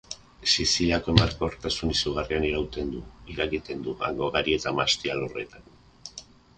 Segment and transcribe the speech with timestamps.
[0.51, 2.49] Siziliako emankortasun izugarrian
[3.35, 5.75] irakiten du, hango gari eta mahasti alorretan.